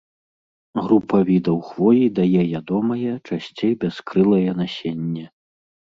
[0.85, 5.25] Група відаў хвоі дае ядомае, часцей бяскрылае насенне.